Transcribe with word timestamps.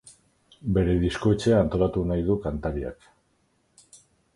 Bere 0.77 0.95
diskoetxea 1.03 1.61
antolatu 1.67 2.07
nahi 2.13 2.27
du 2.31 2.41
kantariak. 2.49 3.11